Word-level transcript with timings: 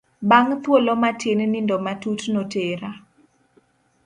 Bang' 0.29 0.53
thuolo 0.63 0.93
matin 1.03 1.39
nindo 1.53 1.75
matut 1.85 2.21
notera. 2.33 2.89